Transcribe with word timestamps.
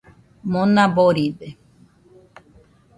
Mona 0.51 0.85
boride 0.95 1.47